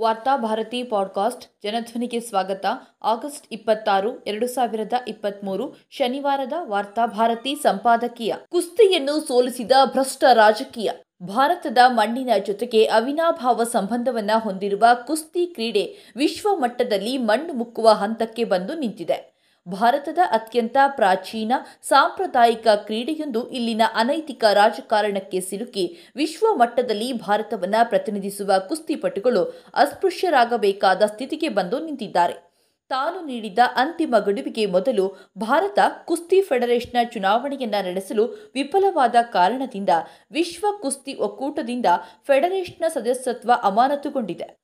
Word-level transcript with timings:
Varthabharati 0.00 0.82
podcast 0.82 1.46
ಜನಧ್ವನಿಗೆ 1.62 2.20
ಸ್ವಾಗತ. 2.20 2.66
August 3.02 3.46
ಇಪ್ಪತ್ತಾರು, 3.52 4.24
ಎರಡು 4.24 4.46
ಸಾವಿರದ 4.46 4.92
ಇಪ್ಪತ್ಮೂರು, 5.08 5.76
ಶನಿವಾರದ 5.90 6.52
ವಾರ್ತಾಭಾರತಿ 6.64 7.54
ಸಂಪಾದಕೀಯ. 7.54 8.34
ಕುಸ್ತಿಯನ್ನು 8.48 9.28
ಸೋಲಿಸಿದ 9.28 9.72
ಭ್ರಷ್ಟ 9.84 10.24
ರಾಜಕೀಯ. 10.32 10.90
ಭಾರತದ 11.22 11.78
ಮಣ್ಣಿನ 11.86 12.30
ಜೊತೆಗೆ 12.46 12.84
ಅವಿನಾಭಾವ 12.84 13.64
ಸಂಬಂಧವನ್ನು 13.64 14.40
ಹೊಂದಿರುವ 14.40 14.84
ಕುಸ್ತಿ 15.06 15.46
ಕ್ರೀಡೆ 15.46 16.12
ವಿಶ್ವಮಟ್ಟದಲ್ಲಿ 16.16 17.18
ಮಣ್ಣು 17.18 17.52
ಮುಕ್ಕುವ 17.52 17.88
ಹಂತಕ್ಕೆ 17.88 18.44
ಬಂದು 18.44 18.74
ನಿಂತಿದೆ. 18.74 19.39
ಭಾರತದ 19.68 20.18
ಅತ್ಯಂತ 20.30 20.76
ಪ್ರಾಚೀನ 20.88 21.52
ಸಾಂಪ್ರದಾಯಿಕ 21.82 22.66
ಕ್ರೀಡೆಯೊಂದು 22.68 23.50
ಇಲ್ಲಿನ 23.50 23.82
ಅನೈತಿಕ 23.94 24.44
ರಾಜಕಾರಣಕ್ಕೆ 24.52 25.40
ಸಿಲುಕಿ 25.40 26.12
ವಿಶ್ವ 26.16 26.54
ಮಟ್ಟದಲ್ಲಿ 26.54 27.12
ಭಾರತವನ್ನು 27.12 27.88
ಪ್ರತಿನಿಧಿಸುವ 27.88 28.52
ಕುಸ್ತಿಪಟುಗಳು 28.68 29.44
ಅಸ್ಪೃಶ್ಯರಾಗಬೇಕಾದ 29.74 31.02
ಸ್ಥಿತಿಗೆ 31.02 31.48
ಬಂದು 31.48 31.84
ನಿಂತಿದ್ದಾರೆ. 31.84 32.50
ತಾನು 32.88 33.26
ನೀಡಿದ 33.26 33.58
ಅಂತಿಮ 33.76 34.14
ಗಡುವಿಗೆ 34.18 34.66
ಮೊದಲು 34.66 35.32
ಭಾರತ 35.38 35.78
ಕುಸ್ತಿ 36.04 36.40
ಫೆಡರೇಷನ್ನ 36.40 37.08
ಚುನಾವಣೆಯನ್ನ 37.12 37.74
ನಡೆಸಲು 37.82 38.50
ವಿಫಲವಾದ 38.54 39.14
ಕಾರಣದಿಂದ 39.22 39.88
ವಿಶ್ವ 40.32 40.66
ಕುಸ್ತಿ 40.82 41.14
ಒಕ್ಕೂಟದಿಂದ 41.14 41.86
ಫೆಡರೇಷನ್ನ 42.26 42.84
ಸದಸ್ಯತ್ವ 42.88 43.52
ಅಮಾನತುಗೊಂಡಿದೆ. 43.62 44.59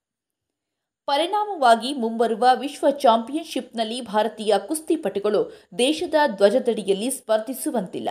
ಪರಿಣಾಮವಾಗಿ 1.07 1.93
ಮುಂಬರುವ 1.93 2.45
ವಿಶ್ವ 2.59 2.89
ಚಾಂಪಿಯನ್ಶಿಪ್ನಲ್ಲಿ 2.89 4.01
ಭಾರತೀಯ 4.01 4.53
ಕುಸ್ತಿಪಟುಗಳು 4.67 5.41
ದೇಶದ 5.79 6.13
ಧ್ವಜದಡಿಯಲ್ಲಿ 6.35 7.09
ಸ್ಪರ್ಧಿಸುವಂತಿಲ್ಲ. 7.09 8.09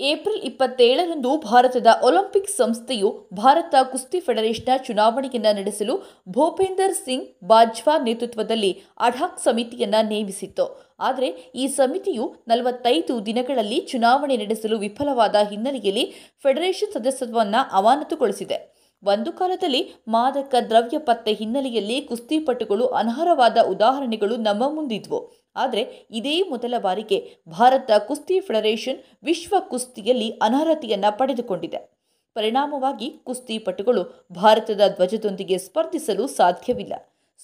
ಏಪ್ರಿಲ್ 0.00 0.42
ಇಪ್ಪತ್ತೇಳರಂದು 0.42 1.30
ಭಾರತದ 1.38 1.86
ಒಲಿಂಪಿಕ್ 2.02 2.50
ಸಂಸ್ಥೆಯು 2.50 3.28
ಭಾರತ 3.34 3.74
ಕುಸ್ತಿ 3.82 4.20
ಫೆಡರೇಷನ್ನ 4.20 4.76
ಚುನಾವಣೆಯನ್ನು 4.86 5.52
ನಡೆಸಲು 5.56 5.96
ಭೂಪೇಂದರ್ 6.28 6.94
ಸಿಂಗ್ 6.94 7.28
ಬಾಜ್ವಾ 7.44 7.98
ನೇತೃತ್ವದಲ್ಲಿ 7.98 8.72
ಅಢಾಕ್ 9.00 9.44
ಸಮಿತಿಯನ್ನ 9.44 9.94
ನೇಮಿಸಿತ್ತು. 10.08 10.66
ಆದರೆ 11.00 11.28
ಈ 11.54 11.66
ಸಮಿತಿಯು 11.66 12.44
ನಲವತ್ತೈದು 12.48 13.26
ದಿನಗಳಲ್ಲಿ 13.26 13.80
ಚುನಾವಣೆ 13.80 14.36
ನಡೆಸಲು 14.36 14.78
ವಿಫಲವಾದ 14.78 15.34
ಹಿನ್ನೆಲೆಯಲ್ಲಿ 15.50 16.06
ಫೆಡರೇಷನ್ 16.42 16.92
ಸದಸ್ಯತ್ವವನ್ನು 16.92 17.62
ಅಮಾನತುಗೊಳಿಸಿದೆ. 17.76 18.77
ಒಂದು 19.04 19.32
ಕಾಲದಲ್ಲಿ 19.32 19.94
ಮಾದಕ 20.08 20.54
ದ್ರವ್ಯ 20.68 20.98
ಪತ್ತೆ 20.98 21.32
ಹಿನ್ನೆಲೆಯಲ್ಲಿ 21.32 22.00
ಕುಸ್ತಿಪಟುಗಳು 22.00 22.86
ಅನರ್ಹವಾದ 22.86 23.58
ಉದಾಹರಣೆಗಳು 23.68 24.36
ನಮ್ಮ 24.36 24.74
ಮುಂದಿದ್ವು. 24.74 25.32
ಆದರೆ 25.56 26.06
ಇದೇ 26.10 26.42
ಮೊದಲ 26.42 26.74
ಬಾರಿಗೆ 26.78 27.36
ಭಾರತ 27.48 27.90
ಕುಸ್ತಿ 27.98 28.40
ಫೆಡರೇಷನ್ 28.40 28.98
ವಿಶ್ವ 29.22 29.54
ಕುಸ್ತಿಯಲ್ಲಿ 29.58 30.30
ಅನರ್ಹತೆಯನ್ನು 30.30 31.18
ಪಡೆದುಕೊಂಡಿದೆ. 31.18 31.98
ಪರಿಣಾಮವಾಗಿ 32.34 33.10
ಕುಸ್ತಿಪಟುಗಳು 33.10 34.28
ಭಾರತದ 34.32 34.80
ಧ್ವಜದೊಂದಿಗೆ 34.88 35.58
ಸ್ಪರ್ಧಿಸಲು 35.58 36.26
ಸಾಧ್ಯವಿಲ್ಲ. 36.26 36.92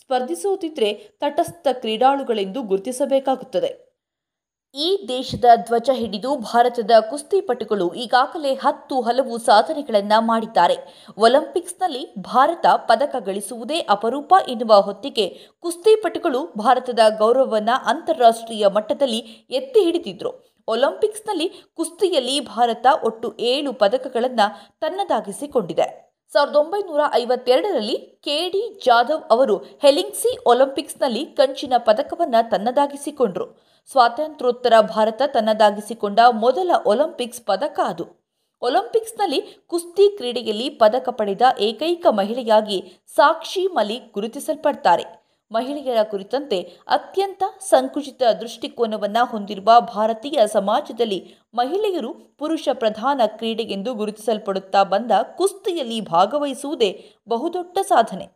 ಸ್ಪರ್ಧಿಸುತ್ತಿದ್ದರೆ 0.01 0.95
ತಟಸ್ಥ 0.95 1.67
ಕ್ರೀಡಾಳುಗಳೆಂದು 1.73 2.63
ಗುರುತಿಸಬೇಕಾಗುತ್ತದೆ. 2.63 3.94
ಈ 4.75 5.07
ದೇಶದ 5.09 5.45
ಧ್ವಜ 5.57 5.91
ಹಿಡಿದು 5.93 6.37
ಭಾರತದ 6.37 6.91
ಕುಸ್ತಿಪಟುಗಳು 7.11 7.95
ಈಗಾಗಲೇ 7.95 8.55
ಹತ್ತು 8.55 9.01
ಹಲವು 9.01 9.39
ಸಾಧನೆಗಳನ್ನು 9.39 10.27
ಮಾಡಿದ್ದಾರೆ. 10.27 10.77
ಒಲಿಂಪಿಕ್ಸ್ನಲ್ಲಿ 11.19 12.15
ಭಾರತ 12.15 12.67
ಪದಕ 12.67 13.17
ಗಳಿಸುವುದೇ 13.19 13.79
ಅಪರೂಪ 13.79 14.35
ಎನ್ನುವ 14.49 14.81
ಹೊತ್ತಿಗೆ 14.81 15.29
ಕುಸ್ತಿಪಟುಗಳು 15.61 16.55
ಭಾರತದ 16.59 16.99
ಗೌರವವನ್ನು 17.19 17.85
ಅಂತಾರಾಷ್ಟ್ರೀಯ 17.87 18.67
ಮಟ್ಟದಲ್ಲಿ 18.69 19.19
ಎತ್ತಿ 19.51 19.85
ಹಿಡಿದಿದ್ರು. 19.85 20.33
ಒಲಿಂಪಿಕ್ಸ್ನಲ್ಲಿ 20.69 21.49
ಕುಸ್ತಿಯಲ್ಲಿ 21.75 22.41
ಭಾರತ 22.41 22.87
ಒಟ್ಟು 23.05 23.37
ಏಳು 23.39 23.73
ಪದಕಗಳನ್ನು 23.73 24.71
ತನ್ನದಾಗಿಸಿಕೊಂಡಿದೆ. 24.81 26.04
ಸಾವಿರದ 26.35 26.57
ಒಂಬೈನೂರ 26.57 27.03
ಐವತ್ತೆರಡರಲ್ಲಿ 27.15 27.97
ಕೆಡಿ 28.27 28.63
ಜಾಧವ್ 28.85 29.25
ಅವರು 29.35 29.57
ಹೆಲಿಂಗ್ಸಿ 29.83 30.31
ಒಲಿಂಪಿಕ್ಸ್ನಲ್ಲಿ 30.47 31.23
ಕಂಚಿನ 31.39 31.75
ಪದಕವನ್ನು 31.89 32.41
ತನ್ನದಾಗಿಸಿಕೊಂಡರು. 32.51 33.47
ಸ್ವಾತಂತ್ರ್ಯೋತ್ತರ 33.91 34.75
ಭಾರತ 34.95 35.23
ತನ್ನದಾಗಿಸಿಕೊಂಡ 35.35 36.21
ಮೊದಲ 36.45 36.71
ಒಲಿಂಪಿಕ್ಸ್ 36.93 37.43
ಪದಕ 37.51 37.79
ಅದು. 37.93 38.07
ಒಲಿಂಪಿಕ್ಸ್ನಲ್ಲಿ 38.63 39.41
ಕುಸ್ತಿ 39.73 40.07
ಕ್ರೀಡೆಯಲ್ಲಿ 40.17 40.69
ಪದಕ 40.83 41.09
ಪಡೆದ 41.19 41.43
ಏಕೈಕ 41.69 42.07
ಮಹಿಳೆಯಾಗಿ 42.21 42.79
ಸಾಕ್ಷಿ 43.17 43.65
ಮಲಿಕ್ 43.79 44.09
ಗುರುತಿಸಲ್ಪಡ್ತಾರೆ. 44.17 45.05
ಮಹಿಳೆಯರ 45.55 46.03
ಕುರಿತಂತೆ 46.03 46.59
ಅತ್ಯಂತ 46.89 47.43
ಸಂಕುಚಿತ 47.61 48.23
ದೃಷ್ಟಿಕೋನವನ್ನು 48.41 49.25
ಹೊಂದಿರುವ 49.31 49.71
ಭಾರತೀಯ 49.81 50.47
ಸಮಾಜದಲ್ಲಿ 50.47 51.21
ಮಹಿಳೆಯರು 51.55 52.15
ಪುರುಷ 52.39 52.69
ಪ್ರಧಾನ 52.73 53.21
ಕ್ರೀಡೆ 53.27 53.63
ಎಂದು 53.63 53.95
ಗುರುತಿಸಲ್ಪಡುತ್ತಾ 53.95 54.83
ಬಂದ 54.85 55.13
ಕುಸ್ತಿಯಲ್ಲಿ 55.37 56.01
ಭಾಗವಹಿಸುವುದೇ 56.01 56.91
ಬಹುದೊಡ್ಡ 57.29 57.79
ಸಾಧನೆ. 57.83 58.27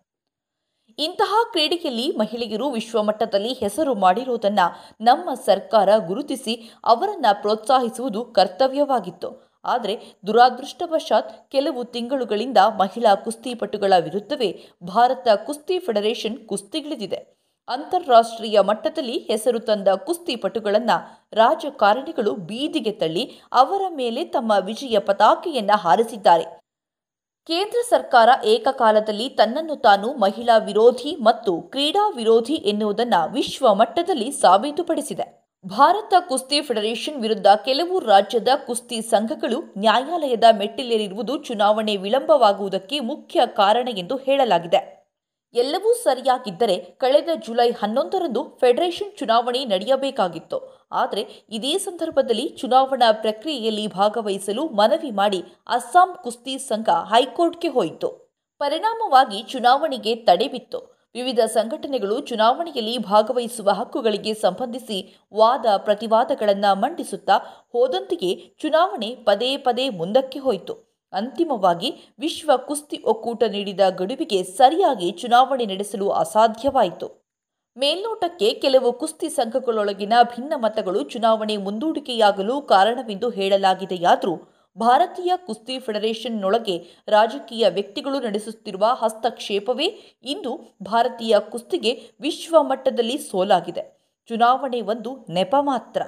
ಇಂತಹ 0.98 1.34
ಕ್ರೀಡೆಯಲ್ಲಿ 1.52 2.06
ಮಹಿಳೆಯರು 2.16 2.70
ವಿಶ್ವಮಟ್ಟದಲ್ಲಿ 2.70 3.52
ಹೆಸರು 3.52 3.94
ಮಾಡಿರುವುದನ್ನು 3.94 4.66
ನಮ್ಮ 5.00 5.34
ಸರ್ಕಾರ 5.46 5.88
ಗುರುತಿಸಿ 6.06 6.54
ಅವರನ್ನು 6.84 7.42
ಪ್ರೋತ್ಸಾಹಿಸುವುದು 7.42 8.24
ಕರ್ತವ್ಯವಾಗಿತ್ತು. 8.24 9.47
ಆದರೆ 9.68 9.94
ದುರಾದೃಷ್ಟವಶಾತ್ 10.26 11.50
ಕೆಲವು 11.50 11.84
ತಿಂಗಳುಗಳಿಂದ 11.84 12.58
ಮಹಿಳಾ 12.80 13.14
ಕುಸ್ತಿಪಟುಗಳ 13.14 13.92
ವಿರುದ್ಧವೇ 13.98 14.50
ಭಾರತ 14.84 15.28
ಕುಸ್ತಿ 15.46 15.78
ಫೆಡರೇಷನ್ 15.78 16.48
ಕುಸ್ತಿಗಿಳಿದಿದೆ. 16.48 17.38
ಅಂತಾರಾಷ್ಟ್ರೀಯ 17.68 18.60
ಮಟ್ಟದಲ್ಲಿ 18.60 19.18
ಹೆಸರು 19.18 19.58
ತಂದ 19.58 19.88
ಕುಸ್ತಿಪಟುಗಳನ್ನು 19.88 21.26
ರಾಜಕಾರಣಿಗಳು 21.32 22.34
ಬೀದಿಗೆ 22.34 22.92
ತಳ್ಳಿ 22.92 23.40
ಅವರ 23.52 23.82
ಮೇಲೆ 23.88 24.24
ತಮ್ಮ 24.24 24.52
ವಿಜಯ 24.60 24.98
ಪತಾಕೆಯನ್ನು 24.98 25.78
ಹಾರಿಸಿದ್ದಾರೆ. 25.78 26.44
ಕೇಂದ್ರ 27.46 27.78
ಸರ್ಕಾರ 27.90 28.28
ಏಕಕಾಲದಲ್ಲಿ 28.44 29.28
ತನ್ನನ್ನು 29.28 29.76
ತಾನು 29.76 30.12
ಮಹಿಳಾ 30.12 30.58
ವಿರೋಧಿ 30.58 31.16
ಮತ್ತು 31.16 31.62
ಕ್ರೀಡಾ 31.62 32.08
ವಿರೋಧಿ 32.08 32.54
ಎನ್ನುವುದನ್ನು 32.54 33.32
ವಿಶ್ವ 33.32 33.74
ಮಟ್ಟದಲ್ಲಿ 33.74 34.30
ಸಾಬೀತುಪಡಿಸಿದೆ. 34.30 35.37
ಭಾರತ 35.64 36.14
ಕುಸ್ತಿ 36.28 36.60
ಫೆಡರೇಷನ್ 36.60 37.22
ವಿರುದ್ಧ 37.22 37.46
ಕೆಲವು 37.64 37.98
ರಾಜ್ಯದ 37.98 38.48
ಕುಸ್ತಿ 38.66 39.00
ಸಂಘಗಳು 39.02 39.58
ನ್ಯಾಯಾಲಯದ 39.78 40.44
ಮೆಟ್ಟಿಲೇರಿರುವುದು 40.58 41.38
ಚುನಾವಣೆ 41.38 41.96
ವಿಳಂಬವಾಗುವುದಕ್ಕೆ 41.96 43.00
ಮುಖ್ಯ 43.00 43.40
ಕಾರಣ 43.56 43.88
ಎಂದು 43.98 44.16
ಹೇಳಲಾಗಿದೆ. 44.16 44.80
ಎಲ್ಲವೂ 45.54 45.94
ಸರಿಯಾಗಿದ್ದರೆ 45.94 46.76
ಕಳೆದ 46.78 47.28
ಜುಲೈ 47.46 47.70
ಹನ್ನೊಂದರಂದು 47.70 48.58
ಫೆಡರೇಷನ್ 48.60 49.12
ಚುನಾವಣೆ 49.18 49.64
ನಡೆಯಬೇಕಾಗಿತ್ತು. 49.64 50.60
ಆದರೆ 50.92 51.24
ಇದೇ 51.50 51.78
ಸಂದರ್ಭದಲ್ಲಿ 51.78 52.48
ಚುನಾವಣಾ 52.48 53.12
ಪ್ರಕ್ರಿಯೆಯಲ್ಲಿ 53.12 53.86
ಭಾಗವಹಿಸಲು 53.86 54.64
ಮನವಿ 54.68 55.10
ಮಾಡಿ 55.10 55.44
ಅಸ್ಸಾಂ 55.68 56.12
ಕುಸ್ತಿ 56.22 56.58
ಸಂಘ 56.58 56.88
ಹೈಕೋರ್ಟ್ಗೆ 56.88 57.68
ಹೋಯಿತು. 57.68 58.10
ಪರಿಣಾಮವಾಗಿ 58.60 59.42
ಚುನಾವಣೆಗೆ 59.42 60.14
ತಡೆ 60.14 60.48
ಬಿತ್ತು. 60.48 60.97
ವಿವಿಧ 61.14 61.40
ಸಂಘಟನೆಗಳು 61.46 62.20
ಚುನಾವಣೆಯಲ್ಲಿ 62.20 62.98
ಭಾಗವಹಿಸುವ 62.98 63.70
ಹಕ್ಕುಗಳಿಗೆ 63.70 64.34
ಸಂಬಂಧಿಸಿ 64.34 64.98
ವಾದ 65.34 65.66
ಪ್ರತಿವಾದಗಳನ್ನು 65.76 66.80
ಮಂಡಿಸುತ್ತಾ 66.80 67.36
ಹೋದಂತೆಯೇ 67.72 68.54
ಚುನಾವಣೆ 68.58 69.14
ಪದೇ 69.14 69.56
ಪದೇ 69.56 69.88
ಮುಂದಕ್ಕೆ 69.88 70.38
ಹೋಯಿತು. 70.38 70.74
ಅಂತಿಮವಾಗಿ 71.12 71.94
ವಿಶ್ವ 72.18 72.50
ಕುಸ್ತಿ 72.56 73.02
ಒಕ್ಕೂಟ 73.04 73.42
ನೀಡಿದ 73.44 73.80
ಗಡುವಿಗೆ 73.88 74.42
ಸರಿಯಾಗಿ 74.42 75.10
ಚುನಾವಣೆ 75.10 75.66
ನಡೆಸಲು 75.66 76.10
ಅಸಾಧ್ಯವಾಯಿತು. 76.10 77.28
ಮೇಲ್ನೋಟಕ್ಕೆ 77.76 78.54
ಕೆಲವು 78.54 78.92
ಕುಸ್ತಿ 78.92 79.28
ಸಂಘಗಳೊಳಗಿನ 79.28 80.12
ಭಿನ್ನ 80.22 80.52
ಮತಗಳು 80.56 81.02
ಚುನಾವಣೆ 81.02 81.56
ಮುಂದೂಡಿಕೆಯಾಗಲು 81.56 82.62
ಕಾರಣವೆಂದು 82.62 83.30
ಹೇಳಲಾಗಿದೆಯಾದರೂ 83.30 84.34
ಭಾರತೀಯ 84.78 85.32
ಕುಸ್ತಿ 85.36 85.78
ಫೆಡರೇಷನ್ನೊಳಗೆ 85.78 86.86
ರಾಜಕೀಯ 87.08 87.68
ವ್ಯಕ್ತಿಗಳು 87.68 88.20
ನಡೆಸುತ್ತಿರುವ 88.20 88.86
ಹಸ್ತಕ್ಷೇಪವೇ 88.92 89.86
ಇಂದು 90.22 90.76
ಭಾರತೀಯ 90.82 91.38
ಕುಸ್ತಿಗೆ 91.38 92.10
ವಿಶ್ವ 92.20 92.62
ಮಟ್ಟದಲ್ಲಿ 92.62 93.18
ಸೋಲಾಗಿದೆ. 93.18 93.98
ಚುನಾವಣೆ 94.26 94.80
ಒಂದು 94.80 95.26
ನೆಪ 95.30 95.56
ಮಾತ್ರ. 95.60 96.02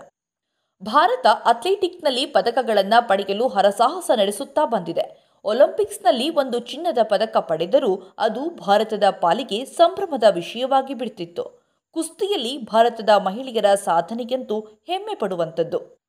ಭಾರತ 0.82 1.26
ಅಥ್ಲೆಟಿಕ್ನಲ್ಲಿ 1.26 2.26
ಪದಕಗಳನ್ನು 2.26 3.08
ಪಡೆಯಲು 3.08 3.48
ಹರಸಾಹಸ 3.48 4.10
ನಡೆಸುತ್ತಾ 4.16 4.64
ಬಂದಿದೆ. 4.64 5.30
ಒಲಿಂಪಿಕ್ಸ್ನಲ್ಲಿ 5.44 6.30
ಒಂದು 6.30 6.58
ಚಿನ್ನದ 6.58 6.98
ಪದಕ 7.02 7.36
ಪಡೆದರೂ 7.36 8.02
ಅದು 8.18 8.50
ಭಾರತದ 8.50 9.04
ಪಾಲಿಗೆ 9.20 9.64
ಸಂಭ್ರಮದ 9.64 10.24
ವಿಷಯವಾಗಿ 10.30 10.94
ಬಿಡ್ತಿತ್ತು. 10.94 11.62
ಕುಸ್ತಿಯಲ್ಲಿ 11.90 12.58
ಭಾರತದ 12.58 13.08
ಮಹಿಳೆಯರ 13.08 13.74
ಸಾಧನೆಯಂತೂ 13.74 14.60
ಹೆಮ್ಮೆ 14.60 15.14
ಪಡುವಂಥದ್ದು. 15.14 15.99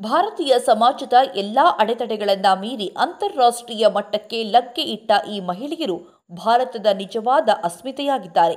ಭಾರತೀಯ 0.00 0.58
ಸಮಾಜದ 0.58 1.12
ಎಲ್ಲಾ 1.34 1.62
ಅಡೆತಡೆಗಳನ್ನು 1.78 2.60
ಮೀರಿ 2.60 2.94
ಅಂತಾರಾಷ್ಟ್ರೀಯ 2.96 3.86
ಮಟ್ಟಕ್ಕೆ 3.88 4.44
ಲಗ್ಗೆ 4.44 4.82
ಇಟ್ಟ 4.82 5.12
ಈ 5.30 5.40
ಮಹಿಳೆಯರು 5.40 6.24
ಭಾರತದ 6.32 6.86
ನಿಜವಾದ 6.86 7.48
ಅಸ್ಮಿತೆಯಾಗಿದ್ದಾರೆ. 7.64 8.56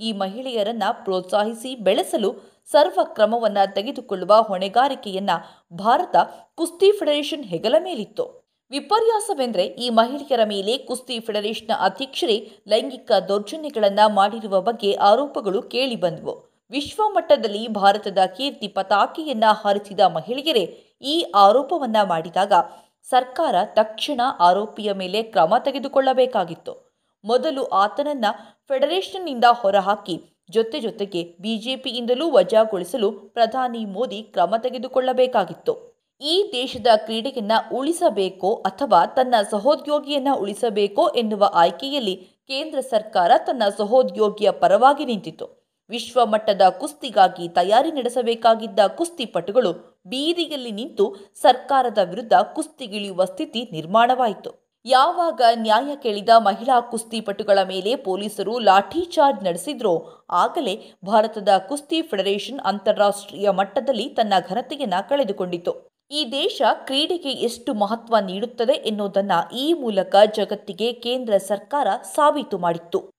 ಈ 0.00 0.12
ಮಹಿಳೆಯರನ್ನ 0.12 0.82
ಪ್ರೋತ್ಸಾಹಿಸಿ 0.92 1.76
ಬೆಳೆಸಲು 1.76 2.34
ಸರ್ವ 2.66 3.00
ಕ್ರಮವನ್ನು 3.04 3.74
ತೆಗೆದುಕೊಳ್ಳುವ 3.74 4.42
ಹೊಣೆಗಾರಿಕೆಯನ್ನ 4.42 5.30
ಭಾರತ 5.72 6.16
ಕುಸ್ತಿ 6.54 6.92
ಫೆಡರೇಷನ್ 6.92 7.44
ಹೆಗಲ 7.44 7.74
ಮೇಲಿತ್ತು. 7.78 8.48
ವಿಪರ್ಯಾಸವೆಂದರೆ 8.70 9.62
ಈ 9.62 9.90
ಮಹಿಳೆಯರ 9.90 10.40
ಮೇಲೆ 10.44 10.78
ಕುಸ್ತಿ 10.78 11.20
ಫೆಡರೇಷನ್ನ 11.20 11.72
ಅಧ್ಯಕ್ಷರೇ 11.80 12.52
ಲೈಂಗಿಕ 12.68 13.12
ದೌರ್ಜನ್ಯಗಳನ್ನು 13.12 14.14
ಮಾಡಿರುವ 14.14 14.60
ಬಗ್ಗೆ 14.60 14.92
ಆರೋಪಗಳು 14.92 15.62
ಕೇಳಿಬಂದವು 15.62 16.47
ವಿಶ್ವ 16.70 17.08
ಮಟ್ಟದಲ್ಲಿ 17.08 17.68
ಭಾರತದ 17.68 18.18
ಕೀರ್ತಿ 18.36 18.68
ಪತಾಕೆಯನ್ನ 18.68 19.44
ಹಾರಿಸಿದ 19.50 20.00
ಮಹಿಳೆಯರೇ 20.00 20.94
ಈ 21.02 21.32
ಆರೋಪವನ್ನ 21.34 21.96
ಮಾಡಿದಾಗ 22.02 22.52
ಸರ್ಕಾರ 23.02 23.54
ತಕ್ಷಣ 23.64 24.20
ಆರೋಪಿಯ 24.40 24.92
ಮೇಲೆ 24.92 25.22
ಕ್ರಮ 25.22 25.54
ತೆಗೆದುಕೊಳ್ಳಬೇಕಾಗಿತ್ತು. 25.64 26.98
ಮೊದಲು 27.24 27.64
ಆತನನ್ನ 27.64 28.24
ಫೆಡರೇಷನ್ನಿಂದ 28.68 29.44
ಹೊರಹಾಕಿ, 29.50 30.20
ಜೊತೆ 30.50 30.80
ಜೊತೆಗೆ 30.80 31.36
ಬಿಜೆಪಿಯಿಂದಲೂ 31.40 32.30
ವಜಾಗೊಳಿಸಲು 32.30 33.12
ಪ್ರಧಾನಿ 33.12 33.84
ಮೋದಿ 33.84 34.22
ಕ್ರಮ 34.22 34.54
ತೆಗೆದುಕೊಳ್ಳಬೇಕಾಗಿತ್ತು. 34.62 36.04
ಈ 36.20 36.50
ದೇಶದ 36.52 36.86
ಕ್ರೀಡೆಯನ್ನ 36.96 37.52
ಉಳಿಸಬೇಕೋ 37.72 38.54
ಅಥವಾ 38.54 39.06
ತನ್ನ 39.06 39.34
ಸಹೋದ್ಯೋಗಿಯನ್ನ 39.50 40.28
ಉಳಿಸಬೇಕೋ 40.38 41.08
ಎನ್ನುವ 41.08 41.50
ಆಯ್ಕೆಯಲ್ಲಿ 41.54 42.16
ಕೇಂದ್ರ 42.46 42.80
ಸರ್ಕಾರ 42.80 43.30
ತನ್ನ 43.38 43.62
ಸಹೋದ್ಯೋಗಿಯ 43.76 44.50
ಪರವಾಗಿ 44.50 45.04
ನಿಂತಿತು 45.04 45.57
ವಿಶ್ವ 45.90 46.26
ಮಟ್ಟದ 46.26 46.68
ಕುಸ್ತಿಗಾಗಿ 46.68 47.48
ತಯಾರಿ 47.48 47.92
ನಡೆಸಬೇಕಾಗಿದ್ದ 47.92 48.80
ಕುಸ್ತಿಪಟುಗಳು 48.86 49.72
ಬೀದಿಯಲ್ಲಿ 50.06 50.70
ನಿಂತು 50.70 51.16
ಸರ್ಕಾರದ 51.40 51.98
ವಿರುದ್ಧ 51.98 52.32
ಕುಸ್ತಿಗಿಳಿಯುವ 52.32 53.24
ಸ್ಥಿತಿ 53.24 53.68
ನಿರ್ಮಾಣವಾಯಿತು. 53.72 54.68
ಯಾವಾಗ 54.84 55.40
ನ್ಯಾಯ 55.54 55.96
ಕೇಳಿದ 55.96 56.28
ಮಹಿಳಾ 56.38 56.80
ಕುಸ್ತಿಪಟುಗಳ 56.80 57.58
ಮೇಲೆ 57.62 57.96
ಪೊಲೀಸರು 57.96 58.58
ಲಾಠಿ 58.58 59.00
ಚಾರ್ಜ್ 59.04 59.44
ನಡೆಸಿದ್ರೋ 59.44 60.06
ಆಗಲೇ 60.30 60.92
ಭಾರತದ 61.04 61.48
ಕುಸ್ತಿ 61.68 62.02
ಫೆಡರೇಷನ್ 62.02 62.60
ಅಂತಾರಾಷ್ಟ್ರೀಯ 62.60 63.50
ಮಟ್ಟದಲ್ಲಿ 63.50 64.08
ತನ್ನ 64.08 64.32
ಘನತೆಯನ್ನ 64.48 64.94
ಕಳೆದುಕೊಂಡಿತು. 65.08 65.88
ಈ 66.10 66.24
ದೇಶ 66.32 66.62
ಕ್ರೀಡೆಗೆ 66.84 67.30
ಎಷ್ಟು 67.30 67.74
ಮಹತ್ವ 67.74 68.16
ನೀಡುತ್ತದೆ 68.18 68.72
ಎನ್ನುವುದನ್ನು 68.72 69.56
ಈ 69.56 69.72
ಮೂಲಕ 69.72 70.16
ಜಗತ್ತಿಗೆ 70.36 70.92
ಕೇಂದ್ರ 70.92 71.36
ಸರ್ಕಾರ 71.36 71.86
ಸಾಬೀತು 72.14 72.58
ಮಾಡಿತ್ತು. 72.58 73.17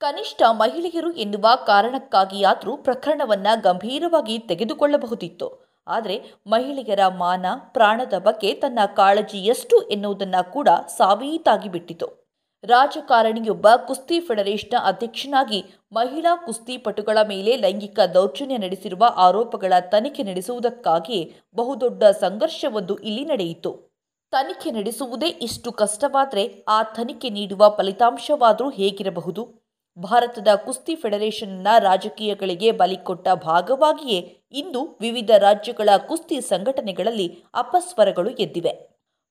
ಕನಿಷ್ಠ 0.00 0.42
ಮಹಿಳೆಯರು 0.50 1.12
ಎನ್ನುವ 1.12 1.48
ಕಾರಣಕ್ಕಾಗಿಯಾದರೂ 1.66 2.76
ಪ್ರಕರಣವನ್ನ 2.76 3.46
ಗಂಭೀರವಾಗಿ 3.62 4.38
ತೆಗೆದುಕೊಳ್ಳಬಹುದಿತ್ತು. 4.38 5.76
ಆದರೆ 5.86 6.32
ಮಹಿಳೆಯರ 6.46 7.06
ಮಾನ, 7.08 7.46
ಪ್ರಾಣದ 7.72 8.12
ಬಗ್ಗೆ 8.18 8.54
ತನ್ನ 8.54 8.78
ಕಾಳಜಿ 8.96 9.38
ಎಷ್ಟು 9.38 9.88
ಎನ್ನುವುದನ್ನ 9.88 10.34
ಕೂಡ 10.52 10.68
ಸಾಬೀತಾಗಿ 10.88 11.68
ಬಿಟ್ಟಿತು. 11.68 12.30
ರಾಜಕಾರಣಿಯೊಬ್ಬ 12.64 13.68
ಕುಸ್ತಿ 13.76 14.20
ಫೆಡರೇಷನ್ನ 14.20 14.84
ಅಧ್ಯಕ್ಷನಾಗಿ 14.84 15.64
ಮಹಿಳಾ 15.92 16.36
ಕುಸ್ತಿಪಟುಗಳ 16.36 17.18
ಮೇಲೆ 17.28 17.56
ಲೈಂಗಿಕ 17.56 18.00
ದೌರ್ಜನ್ಯ 18.00 18.58
ನಡೆಸಿರುವ 18.58 19.04
ಆರೋಪಗಳ 19.16 19.72
ತನಿಖೆ 19.80 20.22
ನಡೆಸುವುದಕ್ಕಾಗಿಯೇ 20.22 21.36
ಬಹುದೊಡ್ಡ 21.56 22.04
ಸಂಘರ್ಷವೊಂದು 22.04 22.96
ಇಲ್ಲಿ 22.96 23.24
ನಡೆಯಿತು. 23.24 24.00
ತನಿಖೆ 24.30 24.70
ನಡೆಸುವುದೇ 24.70 25.26
ಇಷ್ಟು 25.26 25.72
ಕಷ್ಟವಾದರೆ 25.72 26.64
ಆ 26.68 26.82
ತನಿಖೆ 26.82 27.30
ನೀಡುವ 27.30 27.74
ಫಲಿತಾಂಶವಾದರೂ 27.76 28.70
ಹೇಗಿರಬಹುದು? 28.70 29.59
ಭಾರತದ 29.98 30.48
ಕುಸ್ತಿ 30.54 30.94
ಫೆಡರೇಷನ್ನ 30.94 31.68
ರಾಜಕೀಯಗಳಿಗೆ 31.78 32.72
ಬಲಿಕೊಟ್ಟ 32.72 33.28
ಭಾಗವಾಗಿಯೇ 33.28 34.20
ಇಂದು 34.52 34.98
ವಿವಿಧ 35.00 35.30
ರಾಜ್ಯಗಳ 35.38 35.88
ಕುಸ್ತಿ 36.08 36.40
ಸಂಘಟನೆಗಳಲ್ಲಿ 36.40 37.42
ಅಪಸ್ವರಗಳು 37.54 38.30
ಎದ್ದಿವೆ. 38.30 38.72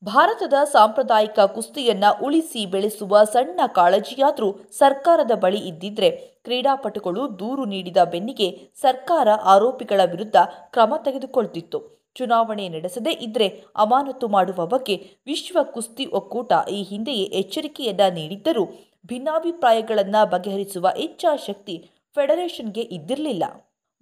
ಭಾರತದ 0.03 0.53
ಸಾಂಪ್ರದಾಯಿಕ 0.63 1.39
ಕುಸ್ತಿಯನ್ನ 1.39 2.03
ಉಳಿಸಿ 2.23 2.65
ಬೆಳೆಸುವ 2.65 3.23
ಸಣ್ಣ 3.23 3.59
ಕಾಳಜಿಯಾದರೂ 3.67 4.50
ಸರ್ಕಾರದ 4.71 5.31
ಬಳಿ 5.31 5.57
ಇದ್ದಿದ್ರೆ 5.57 6.11
ಕ್ರೀಡಾಪಟುಗಳು 6.44 7.39
ದೂರು 7.39 7.65
ನೀಡಿದ 7.65 7.97
ಬೆನ್ನಿಗೆ 8.03 8.71
ಸರ್ಕಾರ 8.81 9.27
ಆರೋಪಿಗಳ 9.44 10.01
ವಿರುದ್ಧ 10.06 10.35
ಕ್ರಮ 10.71 10.94
ತೆಗೆದುಕೊಳ್ತಿತ್ತು. 11.06 12.00
ಚುನಾವಣೆ 12.15 12.69
ನಡೆಸದೇ 12.69 13.11
ಇದ್ರೆ 13.11 13.47
ಅಮಾನತು 13.75 14.27
ಮಾಡುವ 14.27 14.65
ಬಗ್ಗೆ 14.65 14.95
ವಿಶ್ವ 15.25 15.57
ಕುಸ್ತಿ 15.63 16.06
ಒಕ್ಕೂಟ 16.06 16.51
ಈ 16.71 16.83
ಹಿಂದೆಯೇ 16.83 17.23
ಎಚ್ಚರಿಕೆಯನ್ನ 17.23 18.01
ನೀಡಿದ್ದರೂ 18.13 18.63
ಭಿನ್ನಾಭಿಪ್ರಾಯಗಳನ್ನು 19.09 20.21
ಬಗೆಹರಿಸುವ 20.29 20.88
ಇಚ್ಛಾಶಕ್ತಿ 20.97 21.75
ಫೆಡರೇಷನ್ಗೆ 22.15 22.81
ಇದ್ದಿರಲಿಲ್ಲ. 22.81 23.44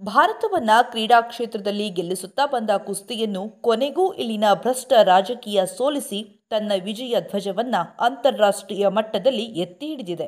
ಭಾರತವನ್ನು 0.02 0.92
ಕ್ರೀಡಾ 0.92 1.22
ಕ್ಷೇತ್ರದಲ್ಲಿ 1.22 1.90
ಗೆಲ್ಲಿಸುತ್ತಾ 1.90 2.46
ಬಂದ 2.46 2.70
ಕುಸ್ತಿಯನ್ನು 2.78 3.44
ಕೊನೆಗೂ 3.62 4.06
ಇಲ್ಲಿನ 4.14 4.44
ಭ್ರಷ್ಟ 4.54 4.94
ರಾಜಕೀಯ 5.04 5.66
ಸೋಲಿಸಿ 5.78 6.20
ತನ್ನ 6.50 6.72
ವಿಜಯ 6.84 7.16
ಧ್ವಜವನ್ನು 7.22 7.82
ಅಂತಾರಾಷ್ಟ್ರೀಯ 8.06 8.88
ಮಟ್ಟದಲ್ಲಿ 8.88 9.46
ಎತ್ತಿ 9.62 9.88
ಹಿಡಿದಿದೆ. 9.88 10.28